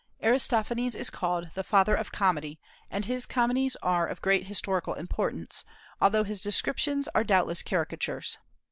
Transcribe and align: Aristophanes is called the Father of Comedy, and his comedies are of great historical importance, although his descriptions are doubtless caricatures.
Aristophanes 0.23 0.95
is 0.95 1.11
called 1.11 1.51
the 1.53 1.61
Father 1.61 1.93
of 1.93 2.11
Comedy, 2.11 2.59
and 2.89 3.05
his 3.05 3.27
comedies 3.27 3.75
are 3.83 4.07
of 4.07 4.19
great 4.23 4.47
historical 4.47 4.95
importance, 4.95 5.63
although 6.01 6.23
his 6.23 6.41
descriptions 6.41 7.07
are 7.13 7.23
doubtless 7.23 7.61
caricatures. 7.61 8.39